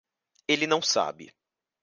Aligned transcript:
Ele 0.47 0.65
não 0.65 0.81
sabe 0.81 1.31